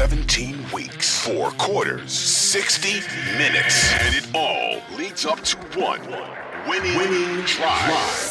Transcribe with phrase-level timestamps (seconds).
[0.00, 3.00] 17 weeks, four quarters, 60
[3.36, 6.00] minutes, and it all leads up to one
[6.66, 8.29] winning, winning drive.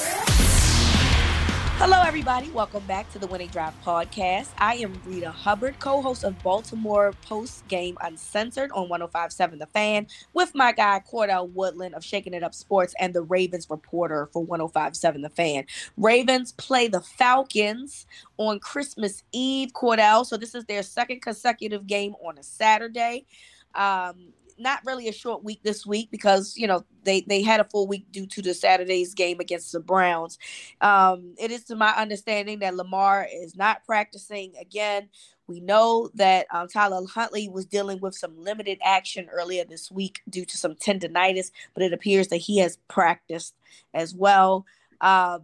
[1.79, 2.49] Hello, everybody.
[2.49, 4.49] Welcome back to the Winning Drive podcast.
[4.57, 10.05] I am Rita Hubbard, co host of Baltimore Post Game Uncensored on 1057 The Fan,
[10.33, 14.43] with my guy Cordell Woodland of Shaking It Up Sports and the Ravens reporter for
[14.43, 15.63] 1057 The Fan.
[15.95, 20.25] Ravens play the Falcons on Christmas Eve, Cordell.
[20.25, 23.25] So, this is their second consecutive game on a Saturday.
[23.73, 27.63] Um, not really a short week this week because you know they they had a
[27.65, 30.37] full week due to the Saturday's game against the Browns.
[30.81, 35.09] Um, it is to my understanding that Lamar is not practicing again.
[35.47, 40.21] We know that um, Tyler Huntley was dealing with some limited action earlier this week
[40.29, 43.55] due to some tendonitis, but it appears that he has practiced
[43.95, 44.65] as well.
[45.01, 45.41] Um,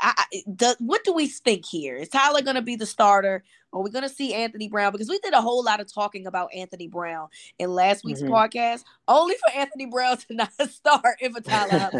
[0.00, 1.96] I, the, what do we think here?
[1.96, 3.44] Is Tyler going to be the starter?
[3.72, 4.92] Are we going to see Anthony Brown?
[4.92, 8.32] Because we did a whole lot of talking about Anthony Brown in last week's mm-hmm.
[8.32, 11.90] podcast, only for Anthony Brown to not start if a Tyler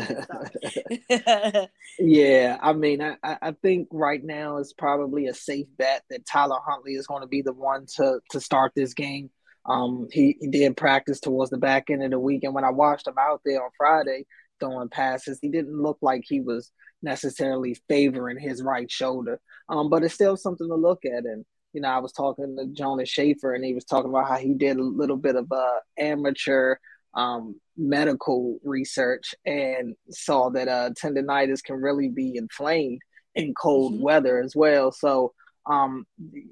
[1.99, 6.59] yeah, I mean, I, I think right now is probably a safe bet that Tyler
[6.65, 9.31] Huntley is going to be the one to to start this game.
[9.67, 12.71] Um, he, he did practice towards the back end of the week, and when I
[12.71, 14.27] watched him out there on Friday
[14.61, 16.71] throwing passes, he didn't look like he was
[17.03, 19.41] necessarily favoring his right shoulder.
[19.69, 22.67] Um, but it's still something to look at, and you know, I was talking to
[22.67, 25.81] Jonas Shaffer and he was talking about how he did a little bit of uh,
[25.99, 26.77] amateur
[27.15, 33.01] um, medical research and saw that uh, tendonitis can really be inflamed
[33.35, 34.05] in cold mm-hmm.
[34.05, 34.93] weather as well.
[34.93, 35.33] So
[35.67, 36.07] um,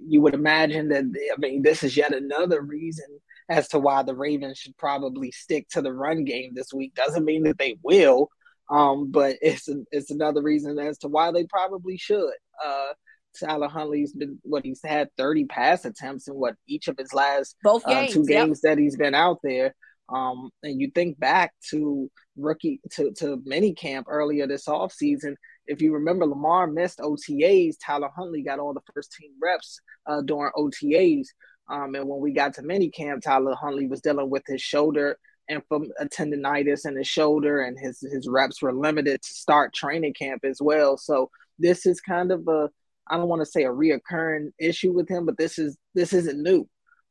[0.07, 3.07] you would imagine that, I mean, this is yet another reason
[3.49, 6.95] as to why the Ravens should probably stick to the run game this week.
[6.95, 8.29] Doesn't mean that they will,
[8.71, 12.33] um, but it's, it's another reason as to why they probably should.
[12.65, 12.93] Uh,
[13.39, 17.57] Tyler Huntley's been what he's had 30 pass attempts in what each of his last
[17.63, 18.73] both games, uh, two games yep.
[18.77, 19.75] that he's been out there.
[20.09, 25.37] Um, and you think back to rookie to to mini camp earlier this offseason.
[25.67, 27.77] If you remember, Lamar missed OTAs.
[27.83, 31.29] Tyler Huntley got all the first team reps uh, during OTAs.
[31.69, 35.19] Um, and when we got to mini camp, Tyler Huntley was dealing with his shoulder
[35.49, 39.75] and from a tendonitis in his shoulder, and his his reps were limited to start
[39.75, 40.97] training camp as well.
[40.97, 42.71] So this is kind of a
[43.09, 46.43] I don't want to say a reoccurring issue with him, but this is this isn't
[46.43, 46.69] new.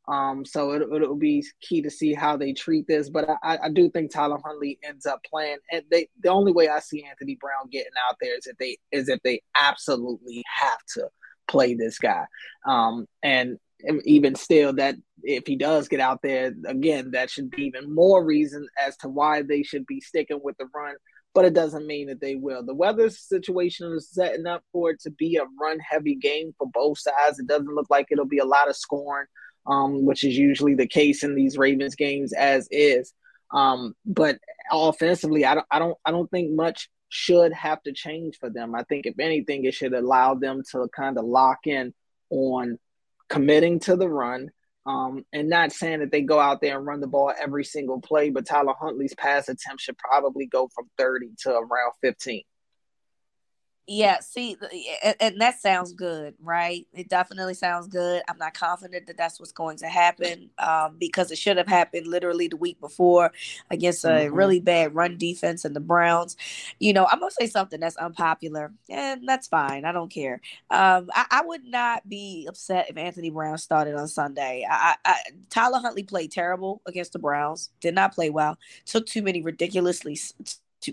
[0.08, 3.10] Um, so it, it'll be key to see how they treat this.
[3.10, 5.58] But I, I do think Tyler Huntley ends up playing.
[5.72, 8.78] And they the only way I see Anthony Brown getting out there is if they
[8.92, 11.10] is if they absolutely have to
[11.48, 12.26] play this guy.
[12.66, 13.58] Um, and
[14.06, 18.24] even still, that if he does get out there again, that should be even more
[18.24, 20.96] reason as to why they should be sticking with the run
[21.34, 22.64] but it doesn't mean that they will.
[22.64, 26.68] The weather situation is setting up for it to be a run heavy game for
[26.74, 27.40] both sides.
[27.40, 29.28] It doesn't look like it'll be a lot of scoring,
[29.66, 33.14] um, which is usually the case in these Ravens games as is.
[33.54, 34.40] Um, but
[34.72, 38.76] offensively, I don't, I don't, I don't think much should have to change for them.
[38.76, 41.94] I think if anything, it should allow them to kind of lock in
[42.30, 42.78] on
[43.32, 44.52] committing to the run
[44.86, 48.02] um, and not saying that they go out there and run the ball every single
[48.02, 52.44] play, but Tyler Huntley's pass attempt should probably go from 30 to around 15.
[53.94, 54.56] Yeah, see,
[55.20, 56.88] and that sounds good, right?
[56.94, 58.22] It definitely sounds good.
[58.30, 62.08] I'm not confident that that's what's going to happen um, because it should have happened
[62.08, 63.34] literally the week before
[63.70, 64.34] against a mm-hmm.
[64.34, 66.38] really bad run defense and the Browns.
[66.80, 69.84] You know, I'm gonna say something that's unpopular, and that's fine.
[69.84, 70.40] I don't care.
[70.70, 74.66] Um, I, I, would not be upset if Anthony Brown started on Sunday.
[74.72, 75.18] I, I,
[75.50, 77.72] Tyler Huntley played terrible against the Browns.
[77.82, 78.58] Did not play well.
[78.86, 80.18] Took too many ridiculously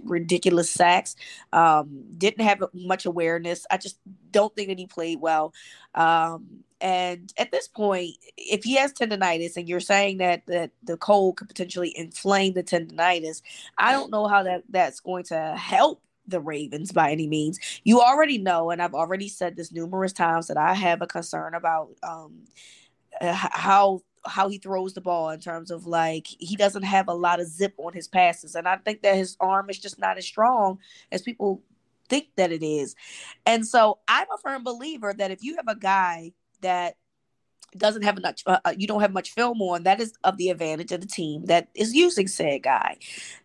[0.05, 1.17] ridiculous sacks.
[1.53, 3.67] Um, didn't have much awareness.
[3.71, 3.99] I just
[4.31, 5.53] don't think that he played well.
[5.95, 10.97] Um, and at this point, if he has tendonitis and you're saying that, that the
[10.97, 13.43] cold could potentially inflame the tendonitis,
[13.77, 17.59] I don't know how that, that's going to help the Ravens by any means.
[17.85, 21.55] You already know, and I've already said this numerous times, that I have a concern
[21.55, 22.45] about um,
[23.21, 27.41] how how he throws the ball in terms of like he doesn't have a lot
[27.41, 28.55] of zip on his passes.
[28.55, 30.79] And i think that his arm is just not as strong
[31.13, 31.63] as people
[32.09, 32.95] think that it is.
[33.47, 36.97] And so i'm a firm believer that if you have a guy that
[37.77, 40.49] doesn't have much uh, uh, you don't have much film on that is of the
[40.49, 42.97] advantage of the team that is using said guy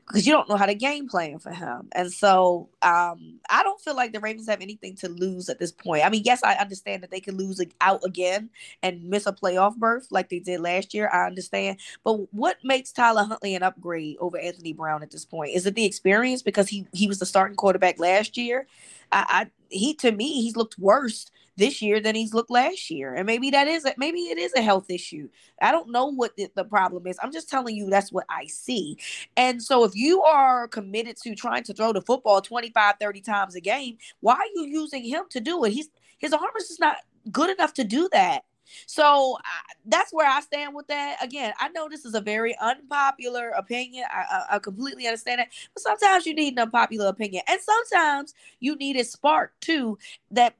[0.07, 1.87] because you don't know how to game plan for him.
[1.93, 5.71] And so um, i don't feel like the ravens have anything to lose at this
[5.71, 6.05] point.
[6.05, 8.49] I mean yes i understand that they could lose out again
[8.81, 11.79] and miss a playoff berth like they did last year i understand.
[12.03, 15.51] But what makes tyler huntley an upgrade over anthony brown at this point?
[15.55, 18.67] Is it the experience because he he was the starting quarterback last year?
[19.11, 23.13] I, I he to me he's looked worse this year than he's looked last year.
[23.13, 25.29] And maybe that is a, maybe it is a health issue.
[25.61, 27.17] I don't know what the, the problem is.
[27.21, 28.97] I'm just telling you that's what I see.
[29.37, 33.55] And so if you are committed to trying to throw the football 25, 30 times
[33.55, 35.71] a game, why are you using him to do it?
[35.71, 36.97] He's his arm is just not
[37.31, 38.43] good enough to do that.
[38.85, 39.37] So
[39.85, 41.17] that's where I stand with that.
[41.21, 44.05] Again, I know this is a very unpopular opinion.
[44.11, 45.49] I, I, I, completely understand it.
[45.73, 47.43] But sometimes you need an unpopular opinion.
[47.47, 49.97] And sometimes you need a spark too
[50.31, 50.55] that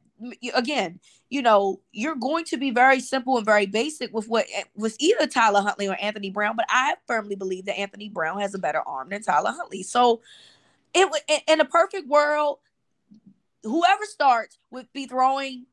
[0.54, 1.00] again,
[1.30, 4.96] you know, you're going to be very simple and very basic with what eh, with
[5.00, 8.60] either Tyler Huntley or Anthony Brown, but I firmly believe that Anthony Brown has a
[8.60, 9.84] better arm than Tyler Huntley.
[9.84, 10.22] So
[10.94, 12.60] it in a perfect world,
[13.64, 15.66] whoever starts would be throwing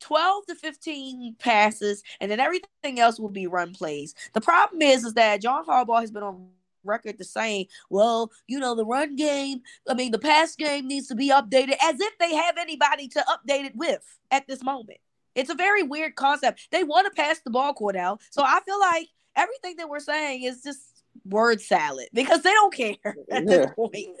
[0.00, 4.14] 12 to 15 passes, and then everything else will be run plays.
[4.32, 6.48] The problem is, is that John Harbaugh has been on
[6.84, 11.08] record to saying, well, you know, the run game, I mean, the pass game needs
[11.08, 14.98] to be updated as if they have anybody to update it with at this moment.
[15.34, 16.68] It's a very weird concept.
[16.72, 18.20] They want to pass the ball, Cordell.
[18.30, 22.72] So I feel like everything that we're saying is just word salad because they don't
[22.72, 22.94] care
[23.28, 23.66] yeah.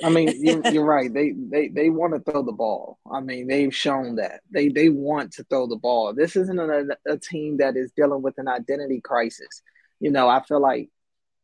[0.04, 1.12] I mean, you're, you're, right.
[1.12, 2.98] They they they want to throw the ball.
[3.10, 6.12] I mean, they've shown that they they want to throw the ball.
[6.12, 9.62] This isn't a, a team that is dealing with an identity crisis.
[10.00, 10.90] You know, I feel like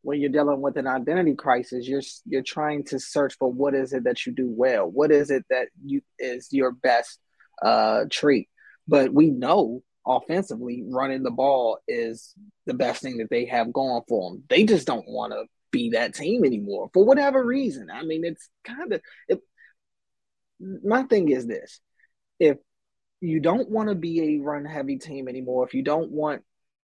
[0.05, 3.91] when you're dealing with an identity crisis, you're you're trying to search for what is
[3.91, 4.85] it that you do well.
[4.85, 7.19] What is it that you is your best
[7.63, 8.47] uh, trait?
[8.87, 12.35] But we know offensively, running the ball is
[12.67, 14.43] the best thing that they have going for them.
[14.47, 17.87] They just don't want to be that team anymore for whatever reason.
[17.91, 19.39] I mean, it's kind of it,
[20.59, 21.79] my thing is this:
[22.39, 22.57] if
[23.21, 26.43] you don't want to be a run heavy team anymore, if you don't want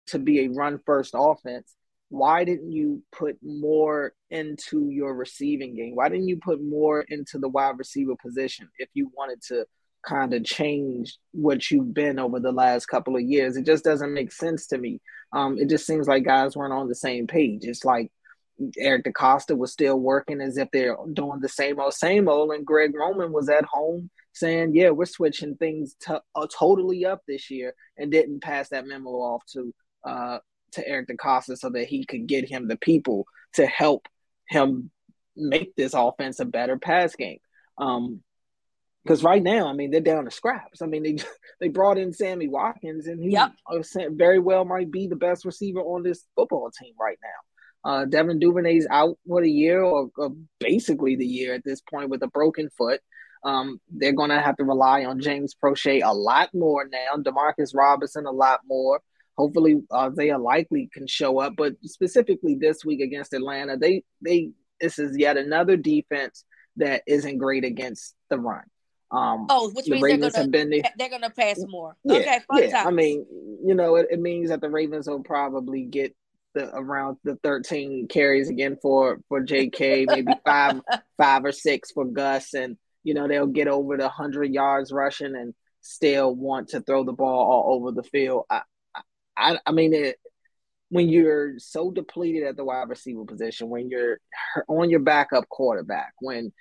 [0.06, 1.74] to be a run first offense,
[2.10, 5.94] why didn't you put more into your receiving game?
[5.94, 9.66] Why didn't you put more into the wide receiver position if you wanted to
[10.02, 13.56] kind of change what you've been over the last couple of years.
[13.56, 15.00] It just doesn't make sense to me.
[15.32, 17.64] Um, it just seems like guys weren't on the same page.
[17.64, 18.10] It's like
[18.78, 22.66] Eric DeCosta was still working as if they're doing the same old, same old, and
[22.66, 27.50] Greg Roman was at home saying, "Yeah, we're switching things to, uh, totally up this
[27.50, 29.72] year," and didn't pass that memo off to
[30.04, 30.38] uh,
[30.72, 34.08] to Eric DeCosta so that he could get him the people to help
[34.48, 34.90] him
[35.36, 37.38] make this offense a better pass game.
[37.78, 38.22] Um,
[39.04, 40.82] because right now, I mean, they're down to scraps.
[40.82, 41.16] I mean, they
[41.60, 43.52] they brought in Sammy Watkins, and he yep.
[44.10, 47.90] very well might be the best receiver on this football team right now.
[47.90, 52.10] Uh, Devin Duvernay's out for the year, or, or, basically the year at this point,
[52.10, 53.00] with a broken foot.
[53.44, 57.22] Um, they're going to have to rely on James Proche a lot more now.
[57.22, 59.00] Demarcus Robinson a lot more.
[59.38, 64.50] Hopefully, Isaiah Likely can show up, but specifically this week against Atlanta, they they
[64.80, 66.44] this is yet another defense
[66.76, 68.64] that isn't great against the run.
[69.12, 71.96] Um, oh, which the means Ravens they're gonna, been, they're gonna pass more.
[72.02, 72.70] Yeah, okay, yeah.
[72.70, 72.86] Times.
[72.88, 73.26] I mean,
[73.64, 76.16] you know, it, it, means that the Ravens will probably get
[76.54, 80.80] the around the 13 carries again for for JK, maybe five
[81.16, 85.36] five or six for Gus, and you know they'll get over the hundred yards rushing
[85.36, 88.44] and still want to throw the ball all over the field.
[88.50, 88.62] I
[89.38, 90.16] I, I mean it.
[90.90, 94.18] When you're so depleted at the wide receiver position, when you're
[94.68, 96.52] on your backup quarterback, when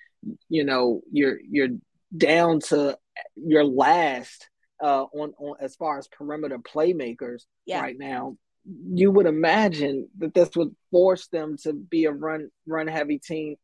[0.50, 1.70] you know you're you're
[2.16, 2.98] down to
[3.36, 4.50] your last
[4.82, 7.82] uh, on, on as far as perimeter playmakers yeah.
[7.82, 12.88] right now, you would imagine that this would force them to be a run run
[12.88, 13.56] heavy team.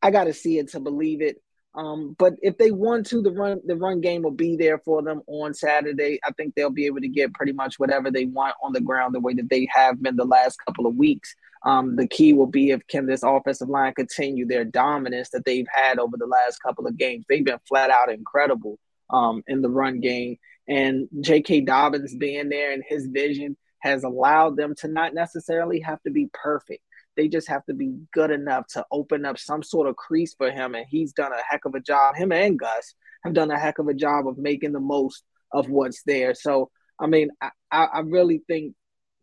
[0.00, 1.36] I got to see it to believe it.
[1.74, 5.02] Um, but if they want to, the run the run game will be there for
[5.02, 6.20] them on Saturday.
[6.24, 9.14] I think they'll be able to get pretty much whatever they want on the ground
[9.14, 11.34] the way that they have been the last couple of weeks.
[11.64, 15.66] Um, the key will be if can this offensive line continue their dominance that they've
[15.72, 17.24] had over the last couple of games.
[17.28, 18.78] They've been flat out incredible
[19.10, 20.36] um, in the run game,
[20.68, 21.62] and J.K.
[21.62, 26.28] Dobbins being there and his vision has allowed them to not necessarily have to be
[26.32, 26.82] perfect.
[27.16, 30.50] They just have to be good enough to open up some sort of crease for
[30.50, 32.16] him, and he's done a heck of a job.
[32.16, 32.94] Him and Gus
[33.24, 36.34] have done a heck of a job of making the most of what's there.
[36.34, 38.74] So, I mean, I, I really think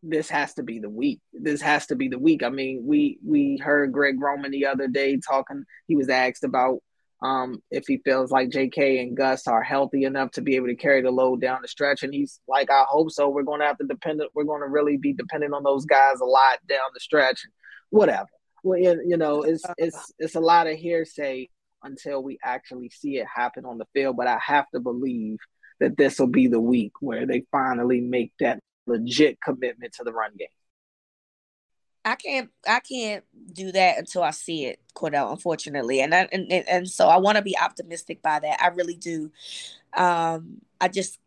[0.03, 1.19] this has to be the week.
[1.33, 2.43] This has to be the week.
[2.43, 5.63] I mean, we we heard Greg Roman the other day talking.
[5.87, 6.79] He was asked about
[7.21, 8.99] um, if he feels like J.K.
[8.99, 12.01] and Gus are healthy enough to be able to carry the load down the stretch,
[12.01, 13.29] and he's like, "I hope so.
[13.29, 14.21] We're going to have to depend.
[14.33, 17.45] We're going to really be dependent on those guys a lot down the stretch.
[17.91, 18.27] Whatever.
[18.63, 21.49] Well, you know, it's it's it's a lot of hearsay
[21.83, 24.17] until we actually see it happen on the field.
[24.17, 25.37] But I have to believe
[25.79, 30.13] that this will be the week where they finally make that legit commitment to the
[30.13, 30.47] run game.
[32.03, 36.01] I can't I can't do that until I see it, Cordell, unfortunately.
[36.01, 38.61] And I, and, and so I want to be optimistic by that.
[38.61, 39.31] I really do.
[39.95, 41.19] Um I just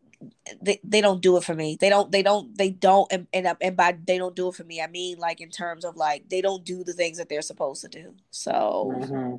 [0.61, 1.77] they, they don't do it for me.
[1.79, 4.63] They don't they don't they don't and, and and by they don't do it for
[4.63, 7.41] me, I mean like in terms of like they don't do the things that they're
[7.41, 8.13] supposed to do.
[8.31, 9.35] So mm-hmm.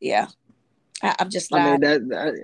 [0.00, 0.28] yeah,
[1.02, 1.60] I, am just not.
[1.60, 2.34] I mean that, that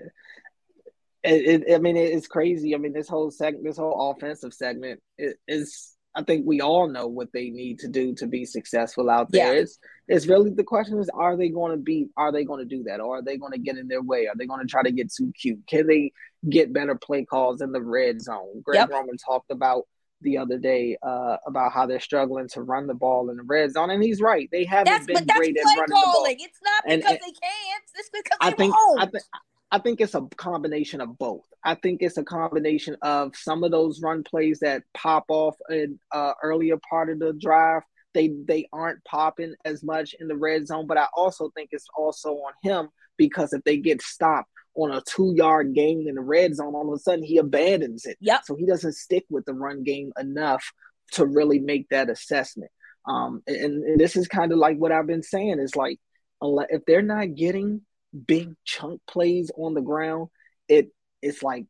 [1.25, 2.75] it, it, I mean it's crazy.
[2.75, 7.07] I mean this whole segment, this whole offensive segment is I think we all know
[7.07, 9.55] what they need to do to be successful out there.
[9.55, 9.61] Yeah.
[9.61, 12.77] It's it's really the question is are they going to be are they going to
[12.77, 14.27] do that or are they going to get in their way?
[14.27, 15.67] Are they going to try to get too cute?
[15.67, 16.13] Can they
[16.49, 18.63] get better play calls in the red zone?
[18.65, 18.91] Greg yep.
[18.91, 19.85] Roman talked about
[20.23, 23.73] the other day uh, about how they're struggling to run the ball in the red
[23.73, 24.49] zone, and he's right.
[24.51, 25.87] They haven't that's, been great at running calling.
[25.87, 26.27] the ball.
[26.29, 27.85] It's not because and, they can't.
[27.95, 29.25] It's because I think, I think
[29.71, 31.45] I think it's a combination of both.
[31.65, 35.99] I think it's a combination of some of those run plays that pop off in
[36.13, 37.83] uh, earlier part of the drive.
[38.15, 41.89] They they aren't popping as much in the red zone, but I also think it's
[41.97, 46.21] also on him because if they get stopped on a two yard gain in the
[46.21, 48.17] red zone, all of a sudden he abandons it.
[48.21, 48.43] Yep.
[48.45, 50.65] So he doesn't stick with the run game enough
[51.13, 52.71] to really make that assessment.
[53.07, 55.99] Um, and, and this is kind of like what I've been saying is like,
[56.43, 57.83] if they're not getting
[58.27, 60.29] big chunk plays on the ground,
[60.69, 60.89] it
[61.23, 61.67] it's like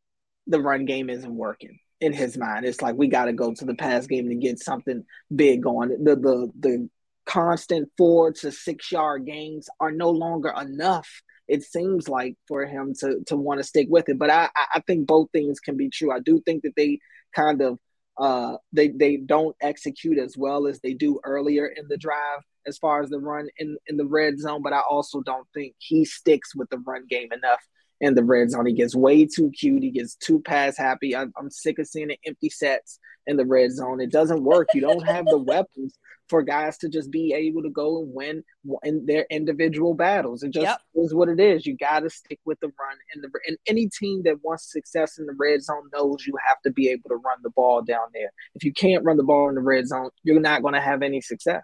[0.46, 2.64] the run game isn't working in his mind.
[2.64, 5.90] It's like we got to go to the pass game to get something big going.
[6.04, 6.88] The the the
[7.24, 11.08] constant four to six yard gains are no longer enough.
[11.48, 14.18] It seems like for him to to want to stick with it.
[14.18, 16.12] But I I think both things can be true.
[16.12, 16.98] I do think that they
[17.34, 17.78] kind of
[18.18, 22.78] uh they they don't execute as well as they do earlier in the drive as
[22.78, 26.04] far as the run in, in the red zone, but I also don't think he
[26.04, 27.60] sticks with the run game enough
[28.00, 28.66] in the red zone.
[28.66, 29.82] He gets way too cute.
[29.82, 31.16] He gets too pass happy.
[31.16, 34.00] I'm, I'm sick of seeing the empty sets in the red zone.
[34.00, 34.68] It doesn't work.
[34.74, 38.44] You don't have the weapons for guys to just be able to go and win
[38.82, 40.42] in their individual battles.
[40.42, 40.80] It just yep.
[40.94, 41.66] is what it is.
[41.66, 42.96] You got to stick with the run.
[43.14, 46.60] And the and any team that wants success in the red zone knows you have
[46.62, 48.30] to be able to run the ball down there.
[48.54, 51.02] If you can't run the ball in the red zone, you're not going to have
[51.02, 51.62] any success.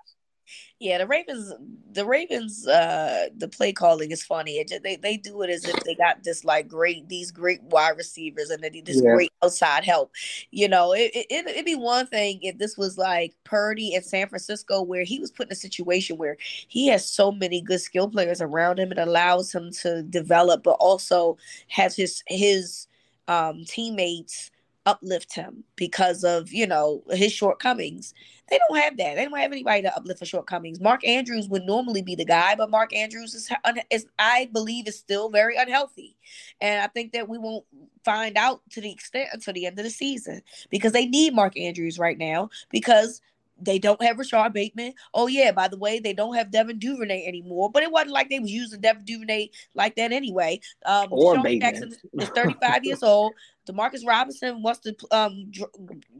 [0.79, 1.53] Yeah, the Ravens,
[1.93, 4.53] the Ravens, uh, the play calling is funny.
[4.59, 7.63] It just, they they do it as if they got this like great these great
[7.63, 9.15] wide receivers and they this yeah.
[9.15, 10.13] great outside help.
[10.51, 14.29] You know, it, it it'd be one thing if this was like Purdy in San
[14.29, 18.09] Francisco, where he was put in a situation where he has so many good skill
[18.09, 21.37] players around him, it allows him to develop, but also
[21.69, 22.87] has his his
[23.29, 24.51] um, teammates
[24.87, 28.15] uplift him because of you know his shortcomings.
[28.51, 29.15] They don't have that.
[29.15, 30.81] They don't have anybody to uplift for shortcomings.
[30.81, 33.51] Mark Andrews would normally be the guy, but Mark Andrews is,
[33.91, 36.17] is I believe is still very unhealthy,
[36.61, 37.65] and I think that we won't
[38.05, 41.59] find out to the extent until the end of the season because they need Mark
[41.59, 43.21] Andrews right now because
[43.61, 44.94] they don't have Rashod Bateman.
[45.14, 47.71] Oh yeah, by the way, they don't have Devin Duvernay anymore.
[47.71, 50.61] But it wasn't like they was using Devin Duvernay like that anyway.
[50.85, 53.32] Um, DeSean Jackson is 35 years old.
[53.68, 55.71] Demarcus Robinson wants to um dr-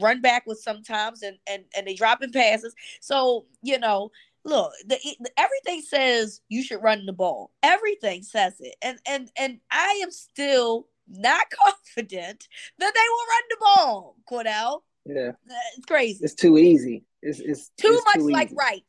[0.01, 2.75] run back with sometimes, and and and they dropping passes.
[3.01, 4.11] So you know.
[4.45, 7.53] Look, the, the, everything says you should run the ball.
[7.63, 12.49] Everything says it, and and and I am still not confident
[12.79, 14.81] that they will run the ball, Cordell.
[15.05, 15.33] Yeah,
[15.77, 16.25] it's crazy.
[16.25, 17.05] It's too easy.
[17.23, 18.85] It's, it's too it's much too like right.